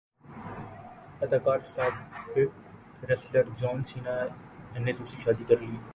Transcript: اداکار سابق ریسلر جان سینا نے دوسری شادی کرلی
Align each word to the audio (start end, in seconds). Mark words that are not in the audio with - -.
اداکار 1.23 1.59
سابق 1.73 2.51
ریسلر 3.09 3.45
جان 3.59 3.77
سینا 3.87 4.15
نے 4.83 4.91
دوسری 4.97 5.21
شادی 5.23 5.43
کرلی 5.49 5.67